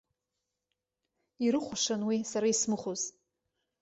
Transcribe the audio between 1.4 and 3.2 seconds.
Ирыхәашан уи, сара исмыхәоз.